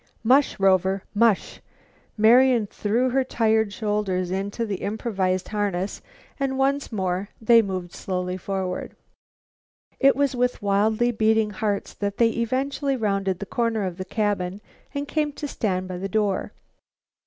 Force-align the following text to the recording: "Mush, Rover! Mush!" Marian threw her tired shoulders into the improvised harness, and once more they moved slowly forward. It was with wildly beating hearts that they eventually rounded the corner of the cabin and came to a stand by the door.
"Mush, 0.23 0.59
Rover! 0.59 1.03
Mush!" 1.13 1.61
Marian 2.17 2.65
threw 2.65 3.11
her 3.11 3.23
tired 3.23 3.71
shoulders 3.71 4.31
into 4.31 4.65
the 4.65 4.77
improvised 4.77 5.49
harness, 5.49 6.01
and 6.39 6.57
once 6.57 6.91
more 6.91 7.29
they 7.39 7.61
moved 7.61 7.93
slowly 7.93 8.35
forward. 8.35 8.95
It 9.99 10.15
was 10.15 10.35
with 10.35 10.59
wildly 10.59 11.11
beating 11.11 11.51
hearts 11.51 11.93
that 11.93 12.17
they 12.17 12.29
eventually 12.31 12.97
rounded 12.97 13.37
the 13.37 13.45
corner 13.45 13.83
of 13.85 13.97
the 13.97 14.05
cabin 14.05 14.59
and 14.91 15.07
came 15.07 15.33
to 15.33 15.45
a 15.45 15.49
stand 15.49 15.87
by 15.87 15.97
the 15.99 16.09
door. 16.09 16.51